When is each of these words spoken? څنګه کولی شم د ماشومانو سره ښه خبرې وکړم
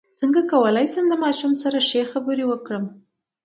څنګه 0.19 0.41
کولی 0.51 0.85
شم 0.93 1.05
د 1.09 1.13
ماشومانو 1.23 1.61
سره 1.63 1.77
ښه 1.87 2.01
خبرې 2.11 2.45
وکړم 2.47 2.85